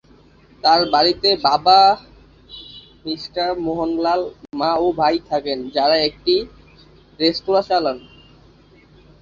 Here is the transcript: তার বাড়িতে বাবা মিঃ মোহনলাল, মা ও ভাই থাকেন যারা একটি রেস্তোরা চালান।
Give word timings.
তার 0.63 0.81
বাড়িতে 0.93 1.29
বাবা 1.43 1.79
মিঃ 3.03 3.23
মোহনলাল, 3.59 4.21
মা 4.55 4.71
ও 4.75 4.87
ভাই 4.99 5.15
থাকেন 5.29 5.59
যারা 5.75 5.97
একটি 6.09 6.35
রেস্তোরা 7.19 7.61
চালান। 7.69 7.97